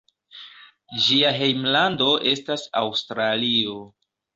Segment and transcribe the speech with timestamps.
[1.03, 3.83] Ĝia hejmlando estas Aŭstralio.